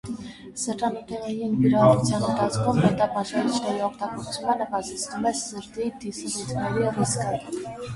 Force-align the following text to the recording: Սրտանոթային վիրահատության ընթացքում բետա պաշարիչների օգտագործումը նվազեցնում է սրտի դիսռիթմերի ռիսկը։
Սրտանոթային 0.61 1.53
վիրահատության 1.65 2.25
ընթացքում 2.31 2.81
բետա 2.87 3.11
պաշարիչների 3.19 3.87
օգտագործումը 3.91 4.59
նվազեցնում 4.67 5.33
է 5.35 5.39
սրտի 5.47 5.95
դիսռիթմերի 6.05 6.95
ռիսկը։ 7.03 7.43